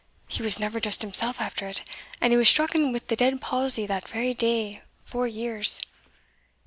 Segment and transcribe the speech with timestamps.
[0.27, 1.83] he was never just himsell after it,
[2.19, 5.79] and he was strucken wi' the dead palsy that very day four years.